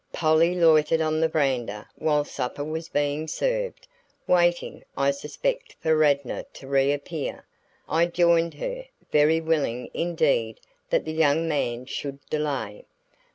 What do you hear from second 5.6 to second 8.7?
for Radnor to reappear. I joined